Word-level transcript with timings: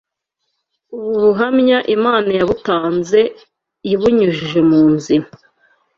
Ubu 0.95 1.09
buhamya 1.23 1.77
Imana 1.95 2.29
yabutanze 2.39 3.19
ibunyujije 3.91 4.59
mu 4.69 4.81
nzira 4.93 5.27